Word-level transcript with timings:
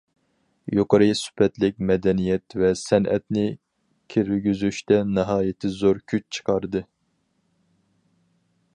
يۇقىرى 0.77 1.09
سۈپەتلىك 1.19 1.77
مەدەنىيەت 1.89 2.57
ۋە 2.63 2.71
سەنئەتنى 2.81 3.45
كىرگۈزۈشتە 4.15 4.99
ناھايىتى 5.19 5.73
زور 5.79 6.05
كۈچ 6.15 6.27
چىقاردى. 6.39 6.87